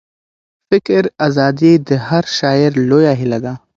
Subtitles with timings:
[0.67, 3.53] فکري ازادي د هر شاعر لویه هیله ده.